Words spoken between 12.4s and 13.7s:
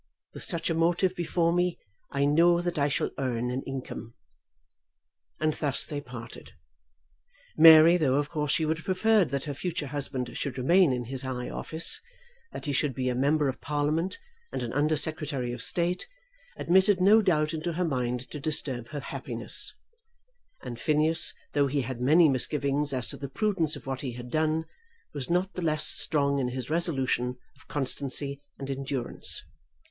that he should be a member of